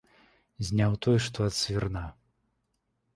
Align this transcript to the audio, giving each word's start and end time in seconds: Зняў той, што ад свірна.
Зняў 0.69 0.95
той, 1.05 1.17
што 1.25 1.37
ад 1.49 1.53
свірна. 1.59 2.03